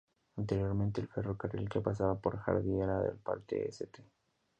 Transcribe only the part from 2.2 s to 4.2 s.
Hardy era parte del "St.